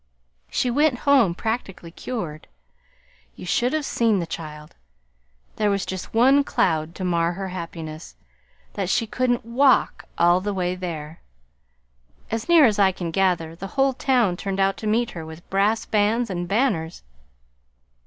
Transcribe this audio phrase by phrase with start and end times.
[0.49, 2.47] She went home practically cured.
[3.35, 4.73] You should have seen the child!
[5.57, 8.15] There was just one cloud to mar her happiness:
[8.73, 11.21] that she couldn't WALK all the way there.
[12.31, 15.47] As near as I can gather, the whole town turned out to meet her with
[15.51, 17.03] brass bands and banners.